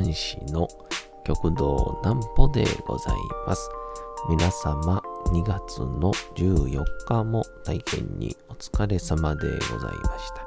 [0.00, 0.66] 講談師の
[1.24, 3.14] 極道南歩でござい
[3.46, 3.68] ます。
[4.30, 10.46] 皆様、2月の14日も体験にお疲れ様でございました。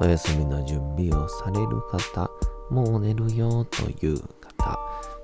[0.00, 2.28] お休みの準備をされる方、
[2.68, 4.78] もう寝るよという方、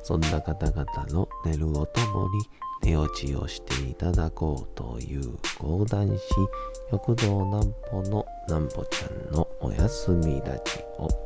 [0.04, 6.24] そんな方々の寝るをともに寝落ちをしていただこうという講談師、
[6.92, 10.60] 極道南歩の南歩ちゃんのお休みラジ
[10.98, 11.25] オ。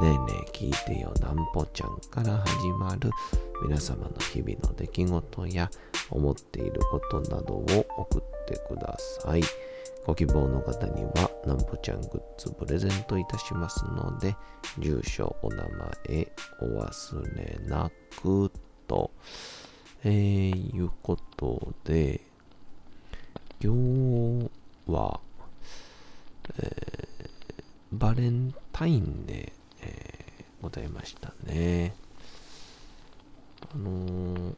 [0.00, 3.10] ねえねえ聞いてよなんぽちゃんから始まる
[3.62, 5.70] 皆様の日々の出来事や
[6.10, 9.42] 思っていることなどを送ってください。
[10.04, 14.34] ご希望の方にはなんぽちゃんグッズプレゼントいたしますので、
[14.78, 15.62] 住所、お名
[16.08, 18.50] 前、お忘れなく
[18.88, 19.10] と、
[20.02, 22.20] えー、いうことで、
[23.62, 23.72] 今
[24.40, 24.50] 日
[24.88, 25.20] は、
[26.58, 29.61] えー、バレンタインデー、
[30.62, 31.92] ございましたね。
[33.74, 34.54] あのー、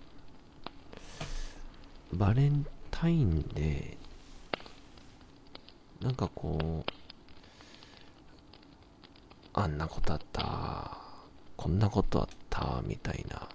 [2.12, 6.92] バレンタインデー、なんかこう、
[9.54, 10.98] あんなことあった、
[11.56, 13.48] こんなことあった、みたいな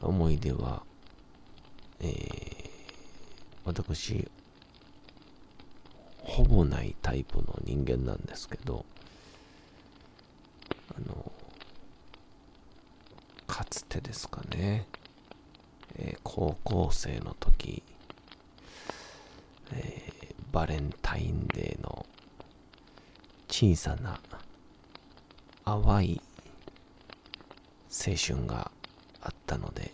[0.00, 0.82] 思い出は、
[2.00, 2.18] えー、
[3.64, 4.26] 私、
[6.22, 8.86] ほぼないタイプの人間なんですけど、
[10.96, 11.32] あの、
[13.94, 14.86] てですかね、
[15.96, 17.82] えー高校生の時、
[19.72, 22.06] えーバレンタインデーの
[23.48, 24.20] 小さな
[25.64, 26.20] 淡い
[27.90, 28.70] 青春が
[29.20, 29.90] あったので、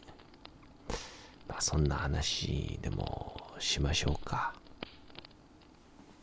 [1.49, 4.53] まあ、そんな話でもしましょうか。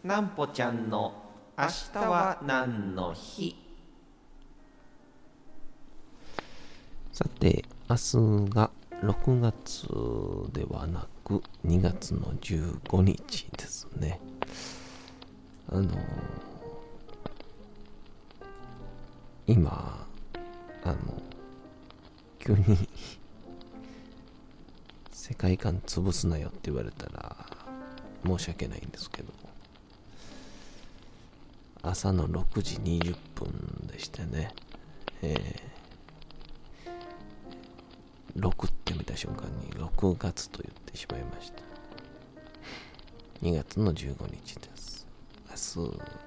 [0.03, 1.13] なんぽちゃんの
[1.57, 3.66] 明日は何の日？
[7.37, 8.71] さて、明日が
[9.03, 9.85] 6月
[10.53, 14.19] ではなく2月の15日ですね。
[15.69, 15.99] あの
[19.45, 20.07] 今、
[20.83, 20.97] あの、
[22.39, 22.89] 急に
[25.11, 27.35] 世界観潰すなよって言われたら
[28.25, 29.31] 申し訳ないんですけど、
[31.83, 34.55] 朝の6時20分でしてね、
[35.21, 35.76] えー
[39.17, 41.63] た瞬間に6月と言ってしまいました。
[43.41, 45.07] 2月の15日です。
[45.49, 45.57] 明日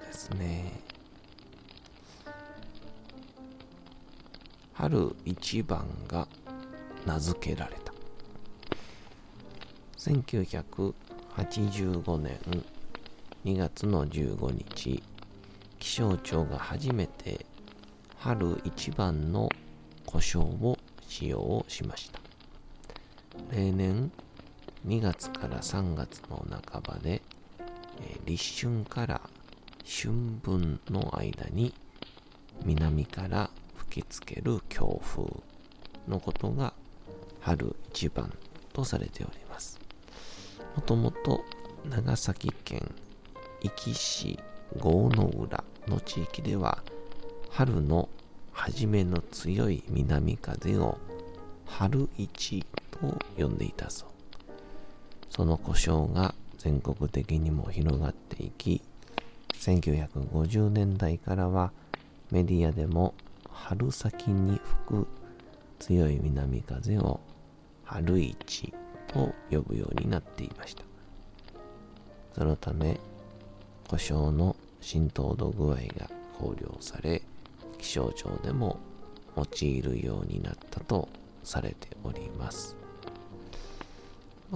[0.07, 0.73] ですね。
[4.73, 6.27] 春一番が
[7.07, 7.93] 名付けられた。
[9.99, 12.41] 1985年
[13.45, 15.01] 2月の15日、
[15.79, 17.47] 気象庁が初めて
[18.19, 19.49] 春一番の
[20.07, 22.20] 故障を使用しました。
[23.51, 24.13] 例年
[24.87, 27.21] 2月から3月の半ばで、
[28.01, 29.21] えー立春から
[29.85, 31.75] 春分の間に
[32.65, 35.25] 南から吹きつける強風
[36.07, 36.75] のことが
[37.41, 38.33] 春一番
[38.73, 39.81] とされております。
[40.77, 41.45] もともと
[41.89, 42.95] 長崎県
[43.63, 44.39] 壱岐市
[44.79, 46.85] 郷の浦の地域では
[47.51, 48.09] 春の
[48.53, 50.99] 初めの強い南風を
[51.67, 52.65] 春一
[53.01, 54.09] と呼んでいたそう。
[55.29, 58.83] その故障が全国的にも広がっていき、
[59.55, 61.73] 1950年代からは
[62.31, 63.15] メディアでも
[63.51, 65.07] 春先に吹く
[65.79, 67.21] 強い南風を
[67.85, 68.73] 春一
[69.09, 70.85] と呼ぶようになっていました。
[72.35, 73.01] そのため、
[73.89, 77.23] 故障の浸透度具合が考慮され、
[77.79, 78.79] 気象庁でも
[79.37, 81.09] 用いるようになったと
[81.43, 82.80] されております。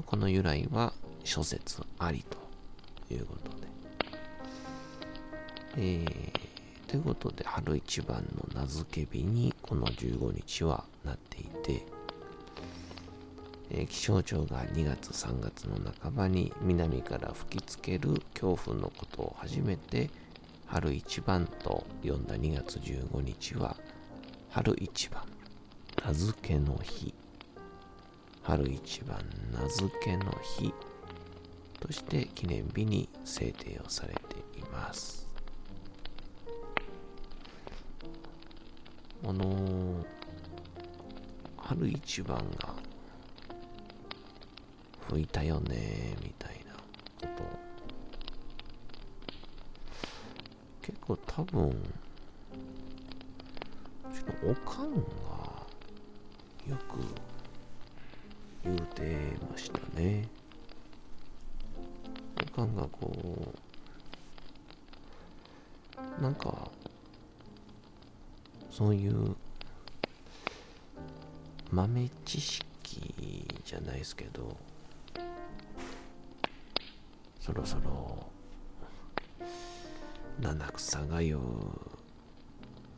[0.03, 0.93] この由来は
[1.23, 2.25] 諸説あり
[3.09, 3.67] ということで。
[5.77, 6.45] えー
[6.87, 11.85] ということで、春一番の名付け日にこの15日はなっていて、
[13.71, 20.09] えー気象庁が2月3月の半ばに南から吹きつける強風のことを初めて
[20.67, 23.77] 春一番と呼んだ2月15日は
[24.51, 25.23] 春一番
[26.05, 27.13] 名付けの日
[28.45, 29.19] 春一番
[29.59, 30.73] 名付けの日
[31.81, 34.21] として記念日に制定をされて
[34.59, 35.27] います。
[39.27, 40.05] あのー、
[41.57, 42.75] 春一番が
[45.09, 47.45] 吹いたよねみたいなこと。
[50.83, 51.73] 結構多分う
[54.13, 55.01] ちのおかんが
[56.69, 57.34] よく
[58.65, 59.03] 言うて
[59.51, 60.27] ましたね。
[62.55, 63.13] おかんがこ
[66.19, 66.71] うなんか
[68.71, 69.37] そういう
[71.71, 74.57] 豆知識じゃないですけど
[77.41, 78.27] そろそろ
[80.41, 81.39] 七草がゆ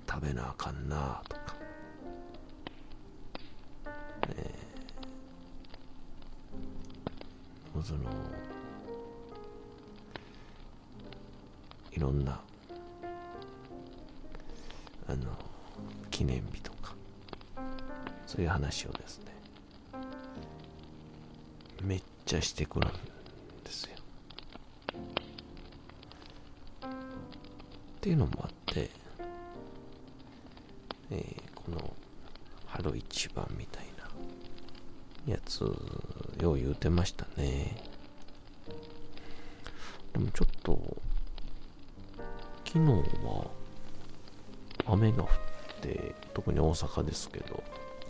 [0.08, 1.35] 食べなあかんなと。
[7.80, 8.00] ー、その
[11.92, 12.40] いろんな
[15.08, 15.26] あの
[16.10, 16.94] 記念日とか
[18.26, 19.36] そういう話をですね
[21.82, 22.90] めっちゃしてくるん
[23.64, 23.90] ですよ。
[26.82, 26.88] っ
[28.00, 28.90] ていうのもあって、
[31.10, 31.94] えー、この
[32.66, 33.84] 春一番みたい
[35.26, 35.64] なやつ
[36.40, 37.76] よう言うてましたね。
[40.12, 40.96] でもちょっと
[42.64, 42.84] 昨日
[43.24, 43.50] は
[44.86, 45.28] 雨が降っ
[45.80, 47.62] て特に大阪ですけど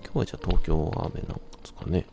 [0.03, 2.07] 今日はじゃあ東京は雨なんですかね。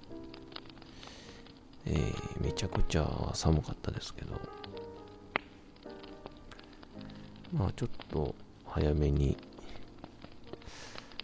[1.86, 4.40] えー、めちゃくちゃ寒かったですけど。
[7.54, 8.34] まあちょっと
[8.66, 9.38] 早めに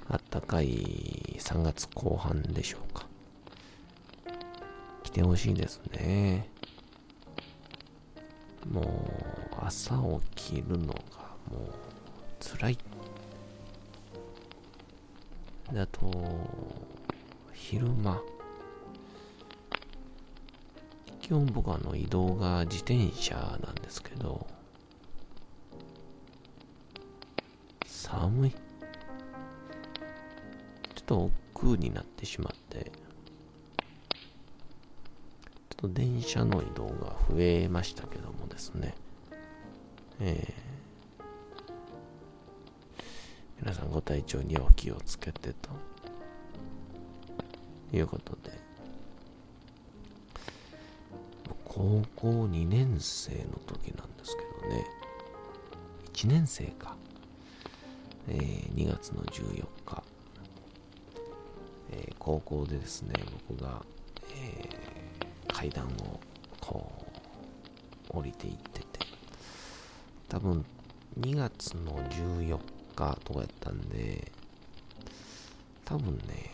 [0.07, 2.88] あったかい3月後半でしょうか。
[5.09, 6.47] 来てほしいですね。
[8.71, 9.95] もう朝
[10.35, 10.93] 起きるのが
[11.51, 11.69] もう
[12.39, 12.77] 辛い。
[15.73, 16.11] であと
[17.53, 18.21] 昼間。
[21.21, 24.45] 基本僕はあの移動が自転車なんですけど
[27.87, 28.51] 寒い。
[28.51, 28.59] ちょ
[31.01, 31.17] っと
[31.53, 32.91] 億劫になってしまって、
[35.79, 38.93] と電車の移動が増えましたけどもですね。
[40.19, 41.23] えー、
[43.61, 45.69] 皆さんご体調にお気をつけてと
[47.93, 48.51] いうことで、
[51.63, 54.85] 高校2年生の時なんですけどね、
[56.11, 56.97] 1年生か。
[58.31, 60.03] えー、2月の14日、
[61.91, 63.13] えー、高校でですね、
[63.47, 63.83] 僕が、
[64.35, 64.78] えー、
[65.59, 65.89] 階段を
[66.61, 66.89] こ
[68.13, 68.85] う、降りていってて、
[70.29, 70.65] 多分
[71.19, 72.57] 2月の14
[72.95, 74.31] 日とかやったんで、
[75.83, 76.49] 多分ね、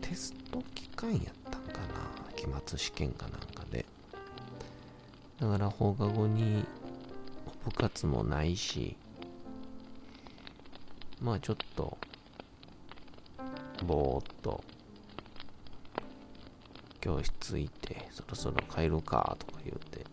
[0.00, 3.86] テスト期間やったんかな、期末試験かなんかで。
[5.40, 6.64] だから放課後に
[7.64, 8.96] 部活もないし、
[11.20, 11.96] まあちょっと、
[13.86, 14.64] ぼーっと、
[17.06, 20.04] 教室行って、そろそろ帰るか、とか言うて、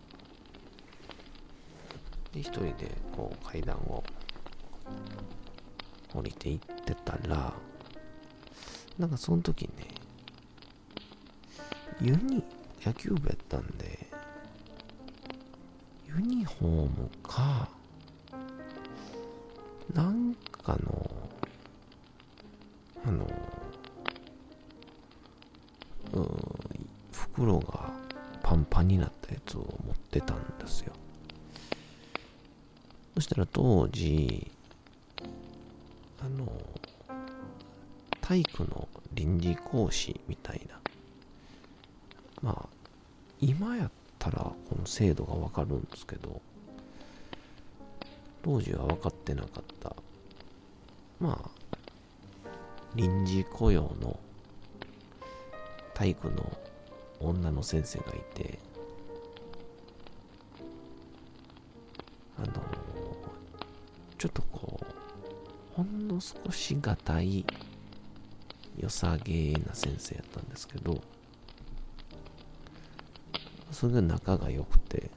[2.31, 4.03] で、一人で、こう、階段を、
[6.13, 7.51] 降りていってたら、
[8.99, 9.87] なんかその時ね、
[11.99, 12.43] ユニ、
[12.85, 14.07] 野球部やったんで、
[16.07, 17.67] ユニフォームか、
[19.95, 21.02] なんかの、
[27.43, 27.91] 袋が
[28.41, 30.93] パンパンになったやつを持ってたんですよ。
[33.15, 34.49] そしたら当時、
[36.21, 36.47] あの、
[38.21, 40.79] 体育の臨時講師みたいな。
[42.41, 42.69] まあ、
[43.39, 46.41] 今やったらこの制度がわかるんですけど、
[48.41, 49.95] 当時は分かってなかった、
[51.19, 51.77] まあ、
[52.95, 54.19] 臨時雇用の
[55.93, 56.57] 体育の
[57.23, 58.59] 女の先生がいて、
[62.37, 62.47] あの、
[64.17, 64.85] ちょっとこう、
[65.73, 67.45] ほんの少しがたい、
[68.77, 71.01] 良さげな先生やったんですけど、
[73.71, 75.09] すごい仲が良くて、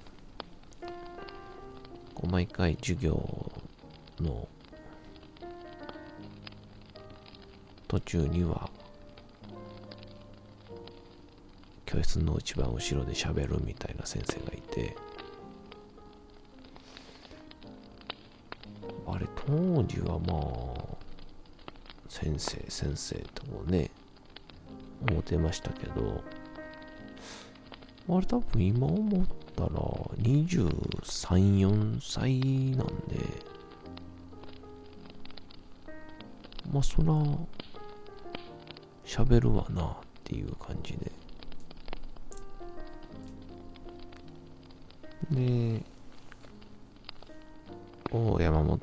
[2.14, 3.52] こう毎回授業
[4.20, 4.48] の
[7.88, 8.70] 途中には
[11.96, 14.94] 教室の一番後ろで喋るみたいな先生がいて
[19.06, 20.96] あれ当時はまあ
[22.10, 23.90] 先生先生ともね
[25.08, 26.22] 思ってましたけど
[28.10, 29.26] あれ多分今思っ
[29.56, 32.40] たら23、4歳
[32.76, 33.16] なんで
[36.70, 37.14] まあそら
[39.06, 41.25] 喋るわなっていう感じで。
[45.30, 45.82] で、
[48.12, 48.78] おお、山本っ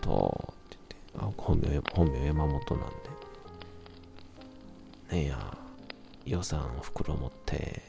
[0.70, 0.78] て
[1.16, 2.96] 言って、あ、本名、本名山本なんで。
[5.16, 5.58] ねえや、
[6.26, 7.82] 予算袋持って、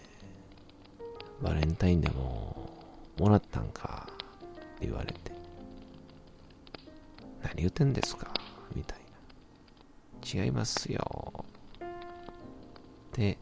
[1.42, 2.70] バレンタインでも
[3.18, 4.16] もらったんかっ
[4.78, 5.32] て言われて、
[7.42, 8.32] 何言ってんですか
[8.74, 10.44] みたいな。
[10.44, 11.44] 違いますよ。
[11.80, 11.86] っ
[13.12, 13.38] て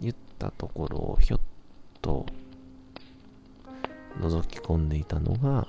[0.00, 1.40] 言ったところをひょっ
[2.00, 2.26] と
[4.20, 5.68] 覗き込んでいたのが、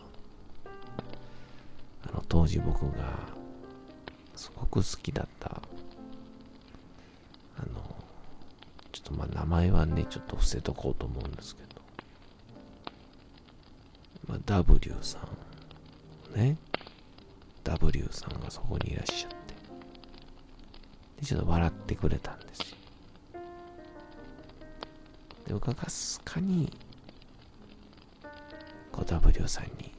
[2.08, 3.20] あの、当時僕が
[4.36, 5.62] すごく好きだった、
[7.58, 7.82] あの、
[8.91, 11.82] ちょっとまあ名前はね、ちょっと伏せとこうと思うんですけど、
[14.27, 15.20] まあ、W さ
[16.34, 16.58] ん、ね、
[17.63, 19.38] W さんがそこにいらっしゃって、
[21.20, 22.77] で、ちょっと笑ってくれたんですよ。
[25.48, 26.72] で、僕はかすかに、
[29.06, 29.94] W さんに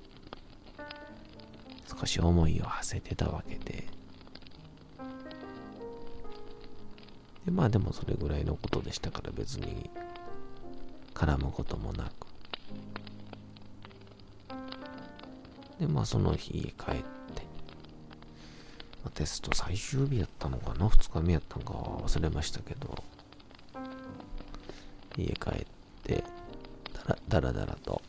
[1.87, 3.87] 少し思いを馳せてたわけで。
[7.45, 9.91] でまあでもそれぐらいのことでしたから別に
[11.15, 12.27] 絡むこともなく。
[15.79, 17.03] でまあその日帰って、
[19.03, 23.03] まあ、テスト最終日やったのかな？2日目やったのか忘れましたけど。
[25.17, 25.67] 家帰っ
[26.05, 26.25] て
[27.29, 28.01] だらだらと。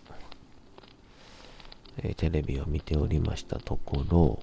[2.04, 4.40] え、テレビを見ておりましたところ、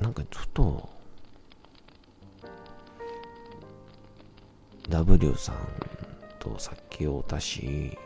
[0.00, 0.88] なんかちょっと、
[4.88, 5.56] W さん
[6.38, 7.96] とさっきおたし、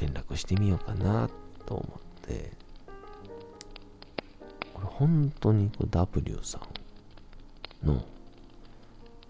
[0.00, 1.28] 連絡してみようかな
[1.66, 2.52] と思って、
[4.72, 6.58] これ本当に W さ
[7.84, 8.02] んの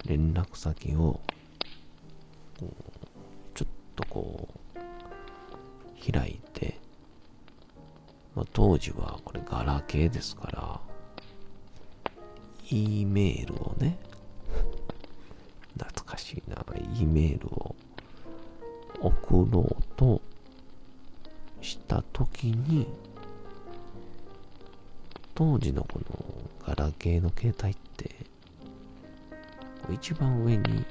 [0.06, 1.20] 連絡先を
[3.54, 6.78] ちょっとこう、開いて、
[8.34, 10.80] まあ、当時はこれガラケーですから、
[12.70, 13.98] E メールをね、
[15.76, 16.64] 懐かしいな、
[16.98, 17.74] E メールを
[19.00, 20.20] 送ろうと
[21.60, 22.86] したときに、
[25.34, 26.24] 当時のこの
[26.66, 28.14] ガラケーの携帯って、
[29.92, 30.84] 一番上に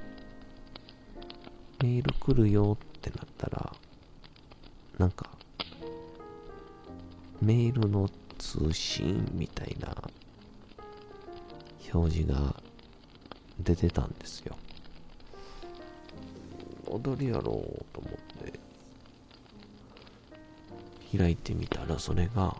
[1.81, 3.73] メール来るよってなったら、
[4.97, 5.29] なんか、
[7.41, 9.95] メールの通信みたいな
[11.93, 12.55] 表示が
[13.59, 14.57] 出てたんですよ。
[16.87, 18.59] 踊りやろうと思って
[21.17, 22.55] 開いてみたらそれが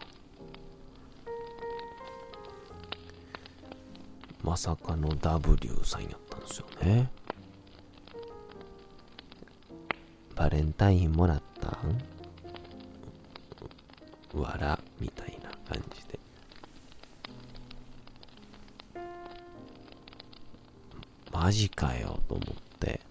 [4.44, 7.10] まさかの W さんやったんですよね。
[10.40, 11.68] バレンタインもらった
[14.38, 14.42] ん？
[14.42, 16.18] わらみたいな感じで。
[21.34, 23.02] マジかよと思って。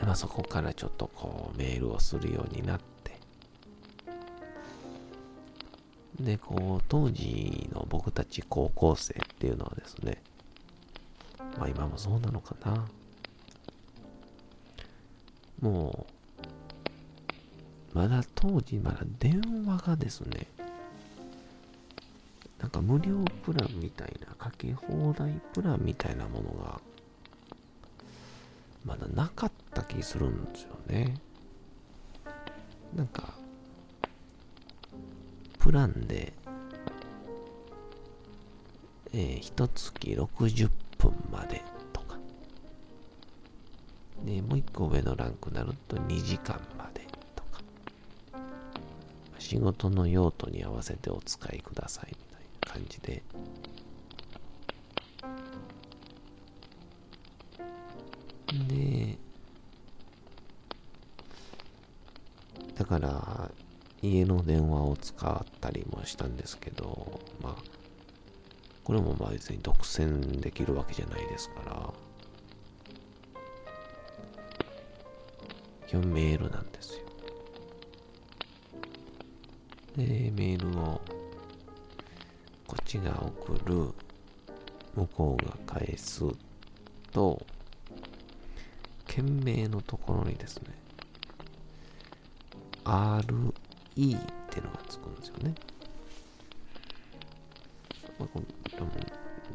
[0.00, 3.18] まあ、そこからちょっとこうメールをするようになって。
[6.18, 10.22] でこう当時の僕たち高校生っていうのはですね。
[11.58, 12.86] まあ今もそうなのかな。
[15.60, 16.06] も
[17.94, 20.46] う、まだ当時、まだ電話がですね、
[22.60, 26.80] なんか無料プランみたいな、かけ放題プランみたいなものが、
[28.84, 31.16] まだなかった気するんですよね。
[32.94, 33.34] なんか、
[35.58, 36.32] プランで、
[39.12, 41.62] えー、1月60分まで
[44.28, 47.00] で、もう一個上のランクになると2時間まで
[47.34, 47.60] とか、
[49.38, 53.22] 仕事の用途に合わせてお使いくださいみたいな感じで、
[58.68, 59.18] で
[62.76, 63.50] だ、から、
[64.02, 67.54] 家の電話を使ったりもしたんですけど、まあ、
[68.84, 71.92] これもまあ別に独占できるわけじゃないですから、
[75.88, 77.00] 基本メールなんですよ。
[79.96, 81.00] で、メールを
[82.66, 83.94] こっちが送る、
[84.94, 86.24] 向こうが返す
[87.10, 87.40] と、
[89.06, 90.74] 件名のところにですね、
[92.84, 93.52] RE っ
[94.50, 95.54] てのがつくんですよね。
[98.18, 98.42] まあこ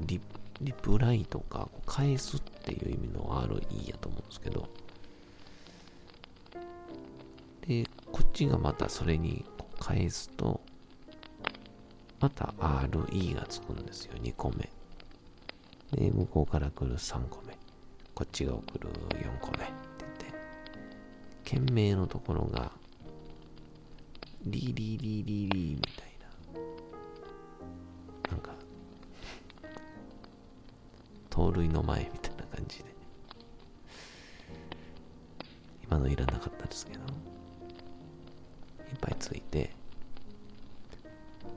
[0.07, 0.19] リ
[0.61, 4.67] リプライとか返すっていう意味の RE やと思うんですけど、
[8.33, 9.45] ちがまたそれに
[9.79, 10.59] 返すと、
[12.19, 14.69] また RE がつくんですよ、2個目。
[15.91, 17.57] で、向こうから来る3個目。
[18.15, 20.25] こっちが送る4個目って言って、
[21.43, 22.71] 件名のところが、
[24.45, 26.13] リリリリリみたい
[28.25, 28.31] な。
[28.31, 28.51] なんか、
[31.29, 32.93] 盗塁の前みたいな感じで。
[35.83, 37.01] 今のいらなかったですけど、
[38.93, 39.71] いっぱいついて、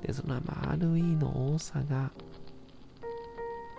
[0.03, 2.11] で、そのまあ RE の多さが、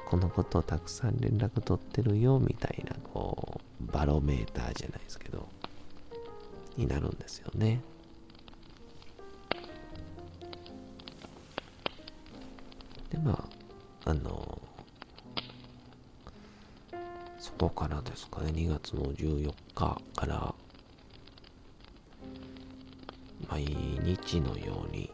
[0.06, 5.48] このことをたくさん連絡取ってるよみたいな、こう、バロメーターじゃないですけど、
[6.78, 7.82] になるんですよね。
[13.10, 13.48] で、ま
[14.06, 14.62] あ、あの、
[17.40, 20.54] そこからですかね、2月の14日から、
[23.58, 23.66] 毎
[24.04, 25.10] 日のように、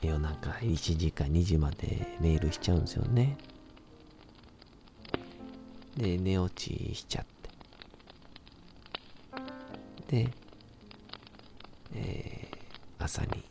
[0.00, 3.38] 夜中1時か2時までメールしちゃうんですよね。
[5.96, 7.26] で、寝落ちしちゃっ
[10.08, 10.24] て。
[10.24, 10.34] で、
[11.94, 13.44] えー朝に、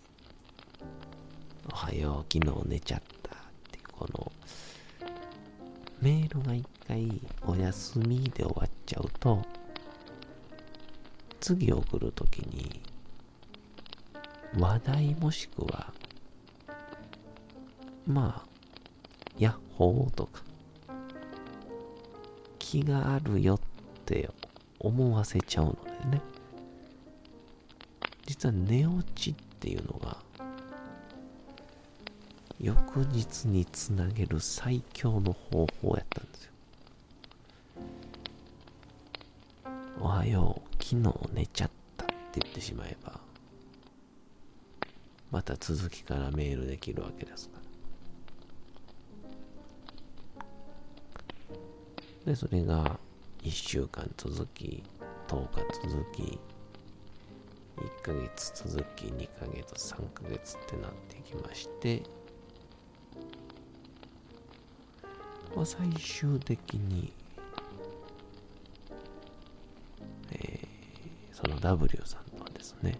[1.72, 3.38] おはよう、昨日寝ちゃったっ
[3.72, 4.32] て、この、
[6.02, 9.42] メールが一回お休みで終わっちゃうと、
[11.40, 12.82] 次送るときに、
[14.58, 15.94] 話題もしくは、
[18.06, 18.50] まあ、
[19.38, 20.42] ヤッホーとか、
[22.60, 23.60] 気があるよっ
[24.06, 24.30] て
[24.80, 25.78] 思わせちゃうの
[26.12, 26.22] でね。
[28.26, 30.18] 実は寝落ちっていうのが、
[32.60, 36.52] 翌日につなげる最強の方法やったんですよ。
[40.00, 43.20] おはよう、昨日寝ちゃったって言ってしまえば、
[45.32, 47.58] また続きからメールできるわけですか
[52.26, 52.26] ら。
[52.26, 53.00] で、それが
[53.41, 54.84] 1週間続き、
[55.28, 56.39] 10日続き、
[57.78, 62.04] 1ヶ月続き、2ヶ月、3ヶ月ってなってきまして、
[65.56, 67.13] まあ、最終的に、
[70.32, 70.72] えー
[71.41, 73.00] その W さんとはですね、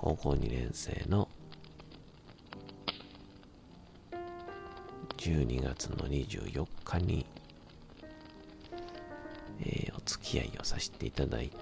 [0.00, 1.28] 高校2年生の
[5.16, 7.26] 12月の24日に、
[9.60, 11.54] えーお付き合いをさせていただいて、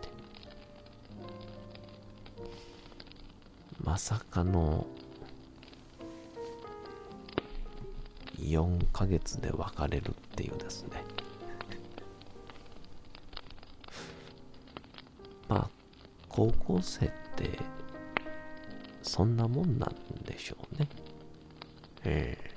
[3.83, 4.87] まさかの
[8.39, 11.03] 4ヶ月で別れるっていうですね。
[15.49, 15.71] まあ、
[16.29, 17.76] 高校生って、
[19.17, 19.95] そんなもんなん
[20.27, 20.87] でしょうね。
[22.05, 22.51] ええ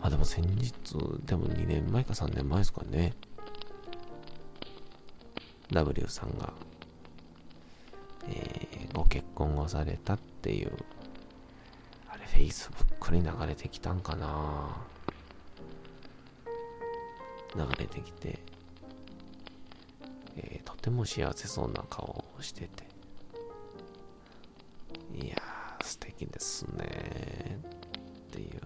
[0.00, 0.72] まあでも先日、
[1.26, 3.14] でも2年前か3年前ですかね。
[5.72, 6.52] W さんが、
[8.28, 10.72] えーご結婚をされたっていう、
[12.08, 14.68] あれ Facebook に流れてきたんかな
[17.56, 18.38] 流れてきて、
[20.36, 27.60] えーとても幸せそうな顔をしてて、ー、素敵ですね
[28.28, 28.60] っていう。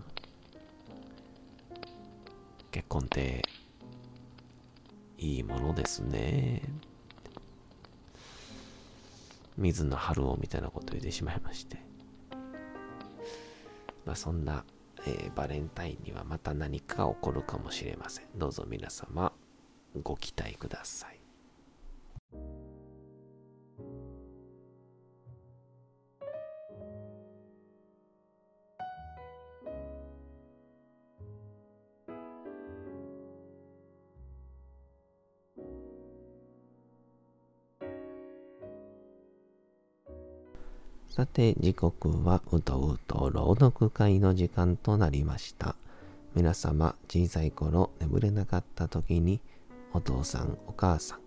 [2.71, 3.43] 結婚って、
[5.19, 6.63] いいものですね。
[9.57, 11.79] 水野春夫みたいなこと言ってしまいまして。
[14.05, 14.65] まあそんな、
[15.07, 18.27] えーバレンタインにはまた何か起こるかもしれません。
[18.37, 19.33] どうぞ皆様、
[20.03, 21.14] ご期待ください。
[41.35, 45.75] て、時刻はうとうと朗読会の時間となりました。
[46.37, 49.41] 皆様、小さい頃眠れなかった時に、
[49.93, 51.19] お父さん、お母さん、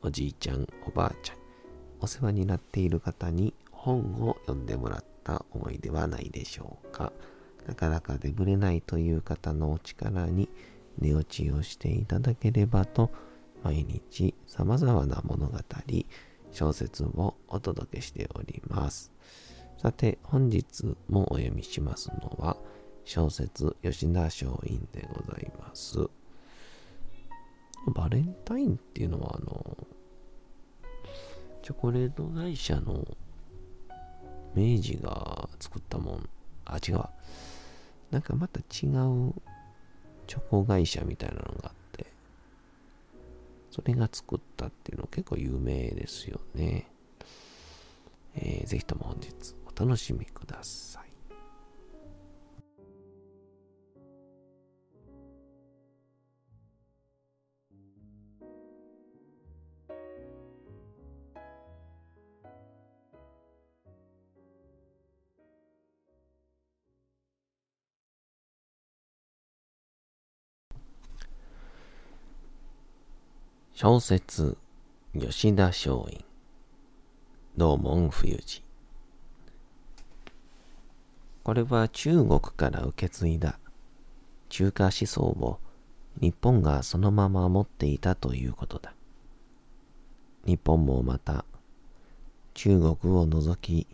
[0.00, 1.36] おじいちゃん、おばあちゃん、
[2.00, 7.12] お世話になっている方に本を読んでもらった思いではないでしょうか。
[7.66, 10.48] なかなか眠れないという方のお力に
[10.98, 13.10] 寝落ちをしていただければと、
[13.62, 15.58] 毎日様々な物語、
[16.50, 19.12] 小説をお届けしております。
[19.80, 22.58] さて、本日もお読みしますのは、
[23.06, 25.96] 小説吉田松陰でございます。
[27.86, 29.78] バレンタインっていうのは、あの、
[31.62, 33.06] チョコレート会社の
[34.54, 36.28] 明治が作ったもん、
[36.66, 37.00] あ、違う。
[38.10, 39.32] なんかまた違う
[40.26, 42.04] チョコ会社みたいなのがあって、
[43.70, 46.86] それが作ったっていうの結構有名ですよね。
[48.34, 51.04] えー、ぜひとも本日楽しみください。
[73.72, 74.58] 小説
[75.18, 76.22] 吉田松陰
[77.56, 78.62] 道門冬治
[81.50, 83.58] これは中国から受け継いだ
[84.50, 85.58] 中華思想を
[86.20, 88.94] 日本がそのまま持っていたということだ。
[90.46, 91.44] 日本もまた
[92.54, 93.88] 中国を除き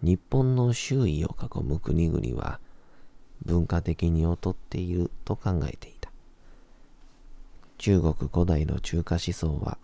[0.00, 2.60] 日本の周囲を囲む国々は
[3.44, 6.12] 文化的に劣っていると考えていた。
[7.78, 9.78] 中国古代の中華思想は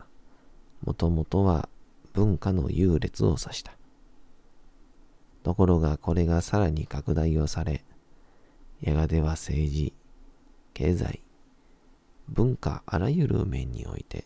[0.85, 1.69] もともとは
[2.13, 3.73] 文化の優劣を指した。
[5.43, 7.85] ところがこれがさらに拡大をされ、
[8.81, 9.93] やがては政治、
[10.75, 11.21] 経済、
[12.29, 14.25] 文化あらゆる面において、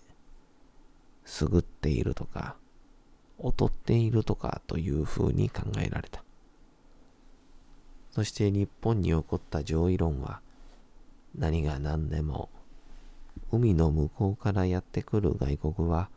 [1.41, 2.57] 優っているとか、
[3.43, 6.23] 劣っているとかというふうに考えられた。
[8.13, 10.41] そして日本に起こった上位論は、
[11.37, 12.49] 何が何でも、
[13.53, 16.09] 海の向こうからやってくる外国は、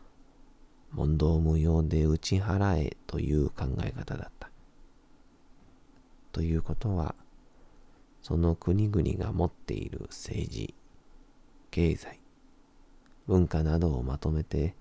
[0.94, 4.39] 問答無用で打ち払えという考え方だった。
[6.32, 7.16] ということは、
[8.22, 10.76] その国々が持っている政治、
[11.72, 12.20] 経済、
[13.28, 14.76] 文化などをまとめて、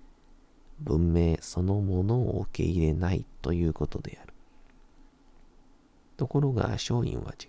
[0.80, 4.32] 文明そのものを受け入れないということである。
[6.16, 7.48] ところが松陰は違う。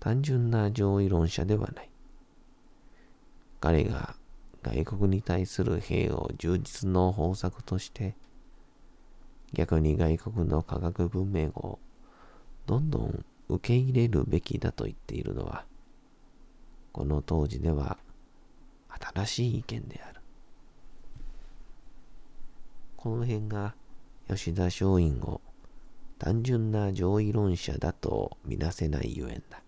[0.00, 1.90] 単純な上位論者ではない。
[3.60, 4.16] 彼が
[4.62, 8.14] 外国に対する兵を充実の方策として、
[9.52, 11.78] 逆に外国の科学文明を
[12.66, 15.64] どんどん受け入れるべきだと言っているのは、
[16.92, 17.98] この当時では
[19.14, 20.20] 新しい意見である。
[22.96, 23.74] この辺が
[24.28, 25.40] 吉田松陰を
[26.18, 29.62] 単純な上位論者だとみなせないゆえんだ。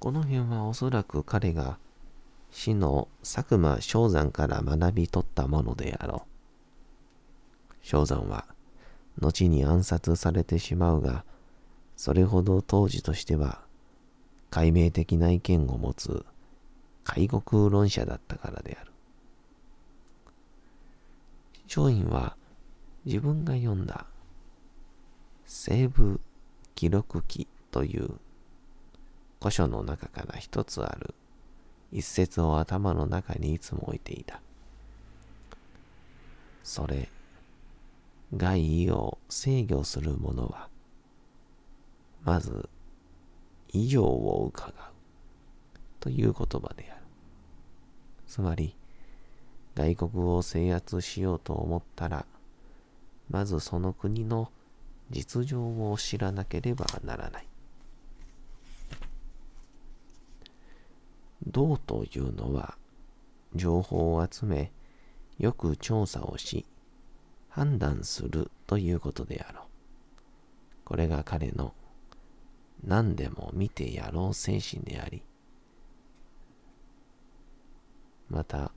[0.00, 1.78] この辺はおそらく彼が
[2.50, 7.84] 死の佐久間昌山から学び取ったものであろう。
[7.84, 8.46] 昌山は
[9.20, 11.24] 後に暗殺されてしまうが、
[11.96, 13.60] それほど当時としては、
[14.50, 16.24] 解明的な意見を持つ
[17.04, 18.90] 開国論者だったからである。
[21.64, 22.36] 松陰は
[23.04, 24.06] 自分が読んだ
[25.46, 26.20] 西部
[26.74, 28.10] 記録記という
[29.38, 31.14] 古書の中から一つある
[31.92, 34.40] 一節を頭の中にいつも置いていた。
[36.62, 37.08] それ、
[38.32, 40.68] 外を制御する者は、
[42.22, 42.68] まず、
[43.72, 44.72] 異常を伺う
[46.00, 47.02] という言葉である。
[48.26, 48.76] つまり、
[49.74, 52.26] 外国を制圧しようと思ったら、
[53.28, 54.50] まずその国の
[55.10, 57.46] 実情を知らなければならない。
[61.46, 62.76] 道というのは、
[63.54, 64.70] 情報を集め、
[65.38, 66.64] よく調査をし、
[67.50, 69.64] 判断するということであろう。
[70.84, 71.74] これが彼の
[72.84, 75.22] 何でも見てやろう精神であり、
[78.28, 78.72] また、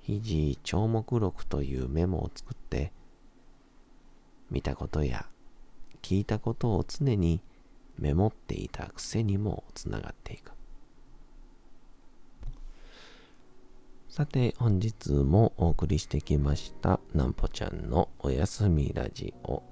[0.00, 2.92] 肘聴目録というメモを作って、
[4.50, 5.26] 見たことや
[6.02, 7.42] 聞いたことを常に
[7.98, 10.55] メモっていた癖にもつながっていく。
[14.16, 19.62] さて、本日もお送りしてきました、なんぽちゃんのおやすみラジオ。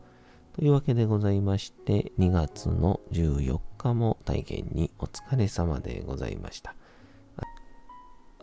[0.52, 6.74] というわけでございまして、2月の14日も体験にお疲れ様でございました。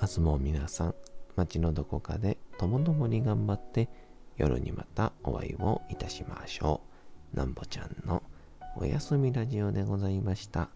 [0.02, 0.96] 明日も皆さん、
[1.36, 3.88] 街のどこかでともどもに頑張って、
[4.38, 6.82] 夜にまたお会いをいたしましょ
[7.32, 7.38] う。
[7.38, 8.24] なんぼちゃんの
[8.76, 10.72] おやすみラジオでございました。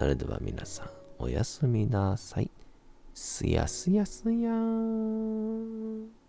[0.00, 0.88] それでは皆さん、
[1.20, 2.50] おやすみなさい。
[3.14, 6.23] すやすやすやーん。